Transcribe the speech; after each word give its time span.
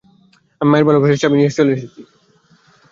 আমি 0.61 0.69
মায়ের 0.71 0.85
আলমারির 0.87 1.21
চাবি 1.21 1.35
নিয়ে 1.37 1.55
চলে 1.57 1.71
এসেছি। 1.75 2.01